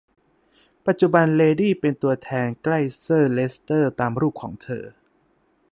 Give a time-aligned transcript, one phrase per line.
[0.85, 4.85] ปัจจุบันเลดี้เป็นตัวแทนใกล้เซอร์เลสเตอร์ตามรูปของเธอ